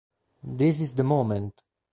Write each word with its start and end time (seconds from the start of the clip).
This 0.41 0.81
Is 0.81 0.95
the 0.95 1.03
Moment! 1.03 1.61